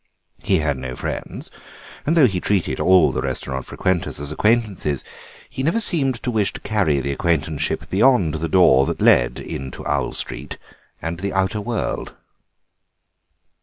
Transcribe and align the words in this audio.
He 0.41 0.57
had 0.61 0.77
no 0.79 0.95
friends, 0.95 1.51
and 2.07 2.17
though 2.17 2.25
he 2.25 2.39
treated 2.39 2.79
all 2.79 3.11
the 3.11 3.21
restaurant 3.21 3.67
frequenters 3.67 4.19
as 4.19 4.31
acquaintances 4.31 5.03
he 5.47 5.61
never 5.61 5.79
seemed 5.79 6.23
to 6.23 6.31
wish 6.31 6.51
to 6.53 6.61
carry 6.61 6.99
the 6.99 7.11
acquaintanceship 7.11 7.87
beyond 7.91 8.33
the 8.33 8.49
door 8.49 8.87
that 8.87 8.99
led 8.99 9.37
into 9.37 9.85
Owl 9.85 10.13
Street 10.13 10.57
and 11.03 11.19
the 11.19 11.31
outer 11.33 11.61
world. 11.61 12.15